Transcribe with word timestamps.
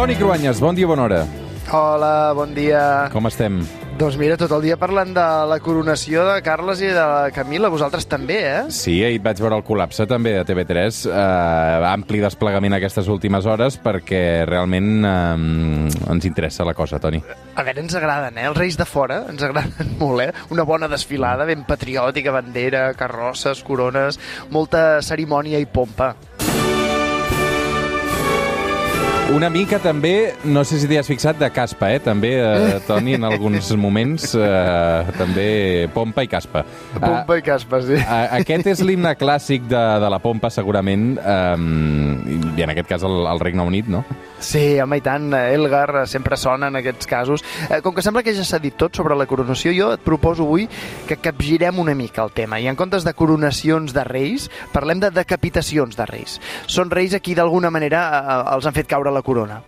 Toni 0.00 0.14
Cruanyes, 0.16 0.62
bon 0.64 0.72
dia, 0.72 0.86
bona 0.88 1.02
hora. 1.04 1.18
Hola, 1.76 2.32
bon 2.32 2.54
dia. 2.56 3.10
Com 3.12 3.26
estem? 3.28 3.58
Doncs 4.00 4.14
mira, 4.16 4.38
tot 4.40 4.48
el 4.56 4.62
dia 4.64 4.78
parlant 4.80 5.10
de 5.12 5.24
la 5.44 5.58
coronació 5.60 6.22
de 6.24 6.38
Carles 6.40 6.80
i 6.80 6.88
de 6.88 7.02
la 7.04 7.26
Camila, 7.36 7.68
vosaltres 7.68 8.08
també, 8.08 8.38
eh? 8.48 8.62
Sí, 8.72 8.94
ahir 9.04 9.18
vaig 9.20 9.42
veure 9.44 9.58
el 9.60 9.64
col·lapse 9.66 10.06
també 10.08 10.32
a 10.40 10.46
TV3, 10.48 11.02
eh, 11.04 11.84
ampli 11.90 12.22
desplegament 12.24 12.78
aquestes 12.78 13.12
últimes 13.12 13.44
hores 13.44 13.76
perquè 13.76 14.22
realment 14.48 15.04
eh, 15.04 16.14
ens 16.16 16.30
interessa 16.30 16.64
la 16.64 16.72
cosa, 16.72 16.96
Toni. 16.96 17.20
A 17.60 17.66
veure, 17.68 17.84
ens 17.84 18.00
agraden, 18.00 18.40
eh? 18.40 18.48
Els 18.48 18.56
reis 18.56 18.80
de 18.80 18.88
fora 18.88 19.26
ens 19.28 19.44
agraden 19.44 19.92
molt, 20.00 20.24
eh? 20.24 20.32
Una 20.56 20.64
bona 20.64 20.88
desfilada, 20.88 21.44
ben 21.44 21.68
patriòtica, 21.68 22.32
bandera, 22.40 22.86
carrosses, 22.96 23.60
corones, 23.68 24.16
molta 24.48 25.02
cerimònia 25.04 25.60
i 25.60 25.68
pompa. 25.68 26.14
Una 29.30 29.46
mica 29.48 29.78
també, 29.78 30.32
no 30.42 30.64
sé 30.66 30.80
si 30.82 30.88
t'hi 30.90 30.96
has 30.98 31.06
fixat, 31.06 31.36
de 31.38 31.46
caspa, 31.54 31.92
eh? 31.94 32.00
També, 32.02 32.32
eh, 32.42 32.80
Toni, 32.82 33.14
en 33.14 33.22
alguns 33.28 33.68
moments, 33.78 34.32
eh, 34.34 35.12
també 35.14 35.86
pompa 35.94 36.24
i 36.26 36.28
caspa. 36.28 36.64
Pompa 36.96 37.36
i 37.38 37.44
caspa, 37.46 37.78
sí. 37.86 37.94
Uh, 37.94 38.24
aquest 38.40 38.66
és 38.72 38.82
l'himne 38.82 39.12
clàssic 39.20 39.68
de, 39.70 39.82
de 40.02 40.10
la 40.10 40.18
pompa, 40.18 40.50
segurament, 40.50 41.12
um, 41.22 42.18
i 42.58 42.66
en 42.66 42.74
aquest 42.74 42.90
cas 42.90 43.06
el, 43.06 43.20
el 43.30 43.42
Regne 43.42 43.62
Unit, 43.70 43.86
no? 43.92 44.02
Sí, 44.40 44.80
home, 44.80 44.98
i 44.98 45.04
tant, 45.04 45.30
Elgar 45.36 46.08
sempre 46.10 46.38
sona 46.40 46.72
en 46.72 46.80
aquests 46.80 47.06
casos. 47.06 47.44
Eh, 47.68 47.78
com 47.84 47.94
que 47.94 48.02
sembla 48.02 48.24
que 48.26 48.34
ja 48.34 48.42
s'ha 48.42 48.58
dit 48.58 48.74
tot 48.74 48.98
sobre 48.98 49.14
la 49.14 49.28
coronació, 49.30 49.70
jo 49.76 49.92
et 49.94 50.02
proposo 50.02 50.48
avui 50.48 50.66
que 51.06 51.20
capgirem 51.22 51.78
una 51.78 51.94
mica 51.94 52.24
el 52.26 52.34
tema. 52.34 52.58
I 52.58 52.66
en 52.72 52.78
comptes 52.80 53.06
de 53.06 53.14
coronacions 53.14 53.94
de 53.94 54.04
reis, 54.08 54.48
parlem 54.74 54.98
de 55.04 55.12
decapitacions 55.14 55.94
de 55.94 56.08
reis. 56.10 56.40
Són 56.66 56.90
reis 56.90 57.14
a 57.14 57.22
qui 57.22 57.38
d'alguna 57.38 57.70
manera 57.70 58.02
eh, 58.18 58.38
els 58.56 58.66
han 58.66 58.74
fet 58.74 58.90
caure 58.90 59.14
la 59.14 59.19
corona. 59.22 59.62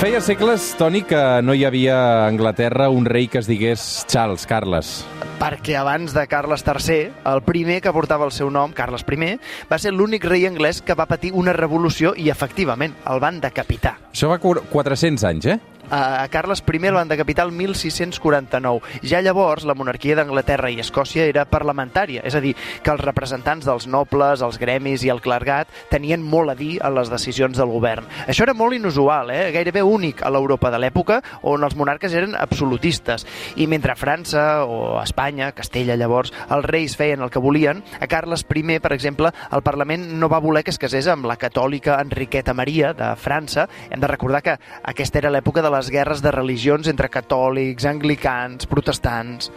Feia 0.00 0.22
segles, 0.24 0.74
Toni, 0.78 1.02
que 1.04 1.18
no 1.44 1.52
hi 1.52 1.66
havia 1.68 1.96
a 2.00 2.26
Anglaterra 2.26 2.88
un 2.88 3.04
rei 3.04 3.28
que 3.28 3.36
es 3.38 3.46
digués 3.46 4.06
Charles, 4.08 4.46
Carles. 4.48 5.04
perquè 5.40 5.74
abans 5.76 6.12
de 6.12 6.26
Carles 6.28 6.64
III, 6.66 7.12
el 7.30 7.40
primer 7.42 7.78
que 7.80 7.92
portava 7.92 8.26
el 8.26 8.32
seu 8.32 8.50
nom, 8.52 8.72
Carles 8.76 9.04
I, 9.08 9.38
va 9.70 9.78
ser 9.78 9.92
l'únic 9.92 10.24
rei 10.24 10.46
anglès 10.46 10.82
que 10.84 10.94
va 10.94 11.06
patir 11.08 11.32
una 11.32 11.54
revolució 11.56 12.12
i, 12.16 12.28
efectivament, 12.28 12.94
el 13.08 13.20
van 13.20 13.40
decapitar. 13.40 13.96
Això 14.12 14.28
va 14.28 14.38
400 14.38 15.24
anys, 15.24 15.46
eh? 15.46 15.58
A 15.90 16.28
Carles 16.28 16.62
I 16.66 16.78
van 16.90 17.08
decapitar 17.08 17.46
el 17.46 17.52
1649. 17.52 18.80
Ja 19.02 19.20
llavors 19.20 19.64
la 19.64 19.74
monarquia 19.74 20.16
d'Anglaterra 20.16 20.70
i 20.70 20.80
Escòcia 20.80 21.26
era 21.26 21.44
parlamentària, 21.44 22.22
és 22.24 22.34
a 22.34 22.40
dir, 22.40 22.54
que 22.82 22.90
els 22.90 23.02
representants 23.02 23.66
dels 23.66 23.86
nobles, 23.86 24.42
els 24.42 24.58
gremis 24.58 25.04
i 25.04 25.10
el 25.10 25.20
clergat 25.20 25.68
tenien 25.90 26.22
molt 26.22 26.50
a 26.50 26.54
dir 26.54 26.78
en 26.82 26.94
les 26.94 27.10
decisions 27.10 27.58
del 27.58 27.72
govern. 27.72 28.06
Això 28.26 28.44
era 28.46 28.54
molt 28.54 28.74
inusual, 28.74 29.30
eh? 29.30 29.50
gairebé 29.52 29.82
únic 29.82 30.22
a 30.22 30.30
l'Europa 30.30 30.70
de 30.70 30.78
l'època 30.78 31.20
on 31.42 31.64
els 31.64 31.76
monarques 31.76 32.14
eren 32.14 32.36
absolutistes. 32.38 33.26
I 33.56 33.66
mentre 33.66 33.96
França 33.98 34.64
o 34.64 35.00
Espanya, 35.02 35.52
Castella 35.56 35.98
llavors, 35.98 36.32
els 36.50 36.66
reis 36.66 36.96
feien 36.96 37.22
el 37.22 37.30
que 37.30 37.42
volien, 37.42 37.82
a 38.00 38.06
Carles 38.06 38.46
I, 38.46 38.78
per 38.78 38.92
exemple, 38.94 39.32
el 39.50 39.62
Parlament 39.66 40.06
no 40.20 40.28
va 40.28 40.40
voler 40.40 40.62
que 40.64 40.70
es 40.70 40.78
casés 40.78 41.08
amb 41.10 41.26
la 41.26 41.36
catòlica 41.40 41.98
Enriqueta 42.00 42.54
Maria 42.54 42.92
de 42.94 43.14
França. 43.16 43.68
Hem 43.90 44.00
de 44.00 44.10
recordar 44.10 44.42
que 44.42 44.56
aquesta 44.82 45.18
era 45.18 45.32
l'època 45.32 45.62
de 45.62 45.70
les 45.80 45.90
guerres 45.92 46.20
de 46.20 46.32
religions 46.34 46.92
entre 46.92 47.10
catòlics, 47.12 47.88
anglicans, 47.88 48.68
protestants... 48.68 49.50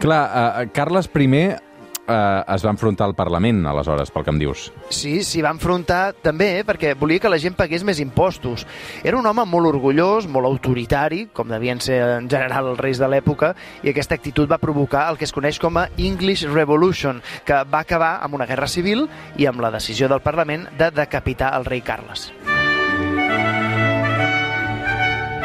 Clar, 0.00 0.22
uh, 0.32 0.62
Carles 0.72 1.10
I 1.12 1.26
uh, 1.28 2.54
es 2.54 2.62
va 2.64 2.72
enfrontar 2.72 3.04
al 3.04 3.14
Parlament, 3.16 3.58
aleshores, 3.68 4.08
pel 4.12 4.24
que 4.24 4.32
em 4.32 4.38
dius. 4.40 4.62
Sí, 4.88 5.18
s'hi 5.26 5.42
va 5.44 5.52
enfrontar 5.52 6.14
també 6.24 6.48
perquè 6.64 6.94
volia 6.96 7.20
que 7.20 7.32
la 7.32 7.40
gent 7.42 7.56
pagués 7.58 7.84
més 7.84 8.00
impostos. 8.00 8.64
Era 9.04 9.18
un 9.20 9.28
home 9.28 9.44
molt 9.44 9.68
orgullós, 9.74 10.24
molt 10.24 10.48
autoritari, 10.48 11.26
com 11.36 11.52
devien 11.52 11.84
ser 11.84 12.00
en 12.16 12.30
general 12.32 12.72
els 12.72 12.80
reis 12.80 13.00
de 13.00 13.10
l'època, 13.12 13.52
i 13.84 13.92
aquesta 13.92 14.16
actitud 14.16 14.48
va 14.48 14.60
provocar 14.62 15.10
el 15.12 15.20
que 15.20 15.28
es 15.28 15.36
coneix 15.36 15.60
com 15.60 15.76
a 15.76 15.90
English 15.98 16.46
Revolution, 16.48 17.20
que 17.44 17.60
va 17.68 17.84
acabar 17.84 18.16
amb 18.24 18.40
una 18.40 18.48
guerra 18.48 18.70
civil 18.72 19.04
i 19.36 19.48
amb 19.50 19.60
la 19.60 19.72
decisió 19.76 20.08
del 20.08 20.24
Parlament 20.24 20.70
de 20.80 20.90
decapitar 20.96 21.52
el 21.60 21.68
rei 21.68 21.84
Carles. 21.84 22.30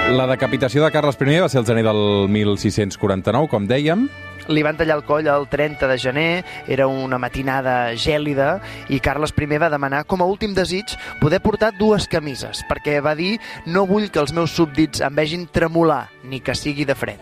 La 0.06 0.28
decapitació 0.30 0.84
de 0.84 0.92
Carles 0.94 1.18
I 1.18 1.40
va 1.42 1.48
ser 1.50 1.64
el 1.64 1.66
gener 1.66 1.82
del 1.84 2.30
1649, 2.30 3.48
com 3.50 3.66
dèiem. 3.66 4.04
Li 4.54 4.62
van 4.62 4.78
tallar 4.78 5.00
el 5.00 5.04
coll 5.04 5.26
el 5.26 5.48
30 5.50 5.88
de 5.90 5.98
gener, 5.98 6.44
era 6.70 6.86
una 6.86 7.18
matinada 7.18 7.96
gèlida, 7.98 8.62
i 8.88 9.00
Carles 9.00 9.34
I 9.34 9.58
va 9.58 9.72
demanar, 9.74 10.04
com 10.06 10.22
a 10.22 10.26
últim 10.30 10.54
desig, 10.54 10.94
poder 11.20 11.42
portar 11.42 11.74
dues 11.80 12.08
camises, 12.08 12.62
perquè 12.70 13.02
va 13.02 13.16
dir 13.16 13.40
no 13.66 13.88
vull 13.88 14.12
que 14.12 14.20
els 14.20 14.32
meus 14.32 14.52
súbdits 14.52 15.02
em 15.02 15.16
vegin 15.16 15.48
tremolar, 15.48 16.12
ni 16.24 16.40
que 16.40 16.54
sigui 16.54 16.86
de 16.86 16.94
fred. 16.94 17.20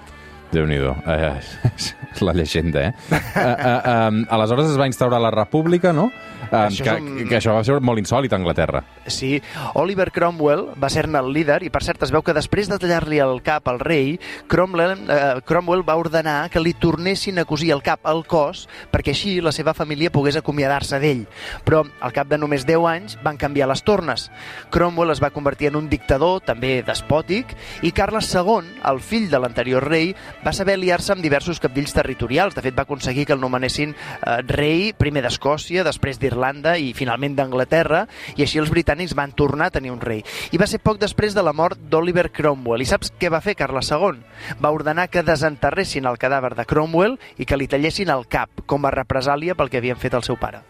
Déu-n'hi-do. 0.52 0.94
Eh, 1.08 1.40
la 2.28 2.34
llegenda, 2.34 2.90
eh? 2.90 2.94
uh, 3.10 3.16
uh, 3.16 4.10
um, 4.12 4.26
aleshores 4.30 4.70
es 4.70 4.78
va 4.78 4.92
instaurar 4.92 5.22
la 5.22 5.32
república, 5.32 5.94
no? 5.94 6.12
Uh, 6.52 6.56
Això 6.68 6.84
que, 6.84 6.96
un- 7.02 7.28
que 7.30 7.38
això 7.38 7.54
va 7.56 7.64
ser 7.64 7.80
molt 7.82 8.00
insòlit 8.00 8.34
a 8.34 8.38
Anglaterra. 8.38 8.84
Sí, 9.08 9.42
Oliver 9.76 10.12
Cromwell 10.12 10.68
va 10.82 10.90
ser-ne 10.90 11.20
el 11.20 11.32
líder 11.34 11.62
i 11.64 11.70
per 11.70 11.84
cert 11.84 12.04
es 12.04 12.12
veu 12.12 12.22
que 12.24 12.34
després 12.36 12.70
de 12.70 12.78
tallar-li 12.80 13.20
el 13.24 13.42
cap 13.46 13.68
al 13.68 13.80
rei, 13.80 14.20
Cromwell, 14.48 14.98
eh, 15.10 15.42
Cromwell 15.46 15.84
va 15.88 15.96
ordenar 16.00 16.50
que 16.50 16.60
li 16.60 16.74
tornessin 16.74 17.40
a 17.40 17.46
cosir 17.46 17.72
el 17.72 17.82
cap 17.84 18.06
al 18.08 18.26
cos 18.26 18.68
perquè 18.92 19.14
així 19.16 19.40
la 19.42 19.52
seva 19.52 19.74
família 19.74 20.12
pogués 20.12 20.36
acomiadar-se 20.38 21.00
d'ell. 21.00 21.26
Però 21.66 21.84
al 22.02 22.14
cap 22.14 22.28
de 22.28 22.38
només 22.38 22.66
10 22.66 22.86
anys 22.90 23.18
van 23.24 23.38
canviar 23.38 23.68
les 23.70 23.84
tornes. 23.84 24.30
Cromwell 24.70 25.12
es 25.12 25.22
va 25.24 25.30
convertir 25.32 25.68
en 25.70 25.76
un 25.76 25.90
dictador, 25.90 26.42
també 26.42 26.82
despòtic, 26.84 27.56
i 27.82 27.92
Carles 27.92 28.30
II, 28.34 28.68
el 28.90 29.00
fill 29.00 29.30
de 29.30 29.40
l'anterior 29.40 29.84
rei, 29.88 30.14
va 30.46 30.54
saber 30.54 30.74
aliar-se 30.76 31.14
amb 31.14 31.22
diversos 31.24 31.60
capdills 31.60 31.94
territorials. 31.94 32.56
De 32.56 32.62
fet, 32.62 32.76
va 32.78 32.84
aconseguir 32.84 33.26
que 33.26 33.34
el 33.34 33.40
nomenessin 33.42 33.94
eh, 33.96 34.38
rei 34.48 34.94
primer 34.98 35.22
d'Escòcia, 35.24 35.84
després 35.84 36.20
d'Irlanda 36.20 36.33
i 36.34 36.94
finalment 36.94 37.36
d'Anglaterra, 37.36 38.06
i 38.36 38.44
així 38.44 38.60
els 38.60 38.72
britànics 38.74 39.16
van 39.16 39.32
tornar 39.32 39.68
a 39.68 39.76
tenir 39.78 39.92
un 39.92 40.02
rei. 40.02 40.24
I 40.52 40.58
va 40.58 40.68
ser 40.68 40.82
poc 40.84 41.00
després 41.00 41.34
de 41.34 41.44
la 41.44 41.54
mort 41.54 41.78
d'Oliver 41.78 42.32
Cromwell. 42.32 42.82
I 42.82 42.90
saps 42.90 43.14
què 43.20 43.30
va 43.30 43.42
fer 43.42 43.56
Carles 43.56 43.92
II? 43.92 44.20
Va 44.62 44.74
ordenar 44.74 45.10
que 45.10 45.24
desenterressin 45.24 46.06
el 46.06 46.18
cadàver 46.18 46.56
de 46.56 46.66
Cromwell 46.66 47.18
i 47.38 47.46
que 47.46 47.58
li 47.58 47.68
tallessin 47.68 48.10
el 48.10 48.28
cap, 48.28 48.50
com 48.66 48.86
a 48.86 48.92
represàlia 48.92 49.56
pel 49.56 49.70
que 49.70 49.78
havien 49.82 50.00
fet 50.00 50.14
al 50.14 50.24
seu 50.24 50.38
pare. 50.40 50.64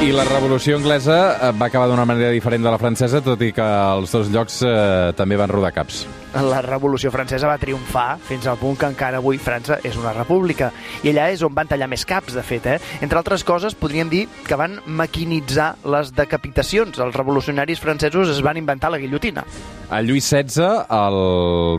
I 0.00 0.14
la 0.16 0.24
revolució 0.24 0.78
anglesa 0.78 1.16
eh, 1.36 1.48
va 1.60 1.66
acabar 1.68 1.90
d'una 1.90 2.06
manera 2.08 2.30
diferent 2.32 2.64
de 2.64 2.70
la 2.72 2.78
francesa, 2.80 3.20
tot 3.20 3.42
i 3.44 3.50
que 3.52 3.66
els 3.66 4.14
dos 4.16 4.30
llocs 4.32 4.62
eh, 4.64 5.12
també 5.18 5.36
van 5.36 5.52
rodar 5.52 5.74
caps. 5.76 6.06
La 6.30 6.60
Revolució 6.62 7.10
Francesa 7.10 7.48
va 7.50 7.58
triomfar 7.58 8.20
fins 8.22 8.46
al 8.46 8.58
punt 8.60 8.76
que 8.78 8.86
encara 8.86 9.18
avui 9.18 9.40
França 9.42 9.80
és 9.82 9.96
una 9.98 10.12
república. 10.14 10.70
I 11.02 11.10
allà 11.10 11.26
és 11.34 11.42
on 11.42 11.54
van 11.56 11.66
tallar 11.66 11.88
més 11.90 12.06
caps, 12.06 12.36
de 12.36 12.44
fet. 12.46 12.68
Eh? 12.70 12.78
Entre 13.02 13.18
altres 13.18 13.42
coses, 13.44 13.74
podríem 13.74 14.10
dir 14.12 14.26
que 14.46 14.58
van 14.58 14.78
maquinitzar 14.86 15.72
les 15.90 16.14
decapitacions. 16.14 17.02
Els 17.02 17.18
revolucionaris 17.18 17.82
francesos 17.82 18.30
es 18.30 18.42
van 18.46 18.60
inventar 18.62 18.92
la 18.94 19.02
guillotina. 19.02 19.44
A 19.90 19.98
Lluís 20.06 20.28
XVI 20.30 20.84
el 20.86 21.16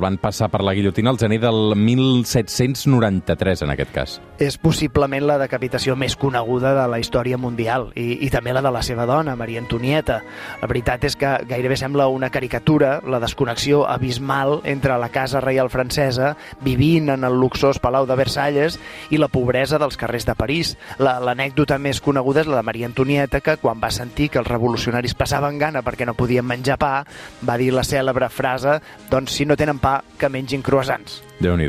van 0.04 0.18
passar 0.20 0.50
per 0.52 0.60
la 0.68 0.74
guillotina 0.76 1.14
el 1.14 1.20
gener 1.22 1.40
del 1.40 1.78
1793, 1.80 3.62
en 3.64 3.72
aquest 3.72 3.94
cas. 3.96 4.18
És 4.36 4.58
possiblement 4.60 5.24
la 5.24 5.38
decapitació 5.40 5.96
més 5.96 6.18
coneguda 6.20 6.74
de 6.76 6.90
la 6.92 7.00
història 7.00 7.40
mundial 7.40 7.88
i, 7.96 8.26
i 8.28 8.30
també 8.34 8.52
la 8.52 8.66
de 8.66 8.74
la 8.76 8.84
seva 8.84 9.08
dona, 9.08 9.38
Maria 9.40 9.64
Antonieta. 9.64 10.20
La 10.60 10.68
veritat 10.68 11.08
és 11.08 11.16
que 11.16 11.38
gairebé 11.48 11.80
sembla 11.80 12.10
una 12.12 12.34
caricatura, 12.36 12.98
la 13.08 13.22
desconnexió 13.24 13.86
abismal 13.88 14.41
entre 14.64 14.98
la 15.00 15.10
casa 15.10 15.42
reial 15.42 15.70
francesa, 15.70 16.36
vivint 16.62 17.10
en 17.10 17.24
el 17.24 17.38
luxós 17.40 17.80
Palau 17.80 18.06
de 18.10 18.16
Versalles, 18.16 18.80
i 19.10 19.18
la 19.18 19.28
pobresa 19.32 19.80
dels 19.82 19.98
carrers 19.98 20.26
de 20.26 20.36
París. 20.36 20.76
La- 21.00 21.20
L'anècdota 21.22 21.78
més 21.80 22.02
coneguda 22.02 22.42
és 22.42 22.48
la 22.48 22.58
de 22.62 22.64
Maria 22.68 22.86
Antonieta, 22.90 23.42
que 23.42 23.58
quan 23.58 23.80
va 23.84 23.92
sentir 23.92 24.30
que 24.30 24.40
els 24.40 24.48
revolucionaris 24.48 25.14
passaven 25.16 25.60
gana 25.60 25.82
perquè 25.82 26.06
no 26.06 26.14
podien 26.18 26.46
menjar 26.46 26.78
pa, 26.82 27.06
va 27.48 27.58
dir 27.58 27.72
la 27.74 27.84
cèlebre 27.84 28.30
frase 28.30 28.80
doncs 29.10 29.32
si 29.38 29.46
no 29.46 29.56
tenen 29.58 29.80
pa, 29.80 30.02
que 30.18 30.30
mengin 30.30 30.62
croissants. 30.62 31.22
déu 31.40 31.56
nhi 31.58 31.68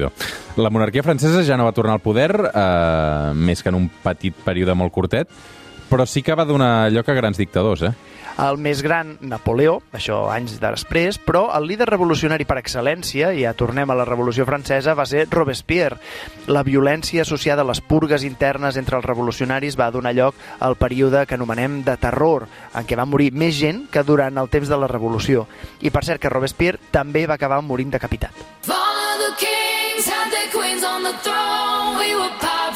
La 0.56 0.68
monarquia 0.70 1.02
francesa 1.02 1.42
ja 1.44 1.56
no 1.56 1.64
va 1.64 1.72
tornar 1.72 1.94
al 1.94 2.00
poder, 2.04 2.30
eh, 2.54 3.32
més 3.34 3.62
que 3.62 3.68
en 3.70 3.74
un 3.76 3.88
petit 4.02 4.34
període 4.34 4.74
molt 4.74 4.92
curtet, 4.92 5.28
però 5.88 6.06
sí 6.06 6.22
que 6.22 6.34
va 6.34 6.44
donar 6.44 6.90
lloc 6.92 7.08
a 7.08 7.14
grans 7.14 7.36
dictadors, 7.38 7.82
eh? 7.82 7.92
El 8.40 8.56
més 8.56 8.80
gran, 8.82 9.16
Napoleó, 9.20 9.80
això 9.92 10.24
anys 10.32 10.56
després, 10.60 11.18
però 11.20 11.44
el 11.56 11.66
líder 11.68 11.86
revolucionari 11.90 12.46
per 12.48 12.56
excel·lència, 12.60 13.32
i 13.36 13.44
ja 13.44 13.52
tornem 13.58 13.90
a 13.92 13.96
la 13.98 14.06
Revolució 14.08 14.46
Francesa, 14.48 14.94
va 14.96 15.06
ser 15.06 15.26
Robespierre. 15.30 16.00
La 16.48 16.64
violència 16.64 17.22
associada 17.26 17.62
a 17.62 17.68
les 17.68 17.82
purgues 17.84 18.24
internes 18.24 18.78
entre 18.80 18.96
els 18.96 19.06
revolucionaris 19.06 19.76
va 19.78 19.90
donar 19.92 20.14
lloc 20.16 20.34
al 20.60 20.76
període 20.80 21.26
que 21.26 21.36
anomenem 21.36 21.82
de 21.84 21.96
terror, 22.00 22.48
en 22.74 22.88
què 22.88 22.98
va 22.98 23.06
morir 23.06 23.32
més 23.32 23.58
gent 23.58 23.86
que 23.92 24.02
durant 24.02 24.40
el 24.40 24.48
temps 24.48 24.68
de 24.68 24.80
la 24.80 24.90
Revolució. 24.90 25.46
I 25.80 25.92
per 25.92 26.04
cert 26.08 26.22
que 26.22 26.32
Robespierre 26.32 26.80
també 26.90 27.26
va 27.26 27.36
acabar 27.36 27.60
morint 27.62 27.92
decapitat. 27.92 28.32
Follow 28.64 29.18
the 29.20 29.32
kings, 29.38 30.08
had 30.08 30.32
their 30.32 30.48
queens 30.50 30.84
on 30.84 31.04
the 31.04 31.14
throne. 31.22 31.98
We 32.00 32.16
were 32.16 32.32
pop 32.40 32.74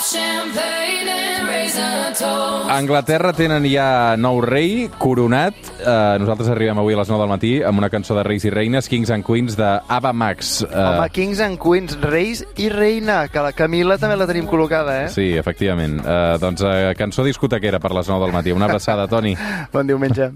A 2.24 2.76
Anglaterra 2.78 3.32
tenen 3.36 3.66
ja 3.68 4.16
nou 4.16 4.40
rei, 4.40 4.86
coronat. 4.98 5.56
Uh, 5.76 6.16
nosaltres 6.22 6.48
arribem 6.52 6.78
avui 6.80 6.96
a 6.96 7.00
les 7.00 7.10
9 7.12 7.20
del 7.20 7.30
matí 7.30 7.50
amb 7.66 7.82
una 7.82 7.90
cançó 7.92 8.16
de 8.16 8.24
Reis 8.24 8.46
i 8.48 8.52
Reines, 8.54 8.88
Kings 8.88 9.12
and 9.12 9.26
Queens, 9.26 9.56
de 9.58 9.68
Ava 9.88 10.12
Max. 10.16 10.62
Uh, 10.64 10.70
Home, 10.72 11.10
Kings 11.12 11.42
and 11.44 11.60
Queens, 11.60 11.98
Reis 12.00 12.44
i 12.56 12.70
Reina, 12.72 13.26
que 13.28 13.44
la 13.44 13.52
Camila 13.56 13.98
també 14.00 14.16
la 14.16 14.28
tenim 14.30 14.48
col·locada, 14.48 15.02
eh? 15.04 15.10
Sí, 15.12 15.28
efectivament. 15.36 16.00
Uh, 16.00 16.36
doncs 16.40 16.64
uh, 16.64 16.94
cançó 16.96 17.26
discotequera 17.26 17.82
per 17.82 17.92
les 17.96 18.08
9 18.08 18.24
del 18.24 18.34
matí. 18.34 18.56
Una 18.56 18.70
abraçada, 18.70 19.08
Toni. 19.12 19.36
bon 19.72 19.86
diumenge. 19.86 20.32